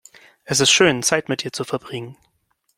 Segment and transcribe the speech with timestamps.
[0.45, 2.17] Es ist schön, Zeit mit dir zu verbringen.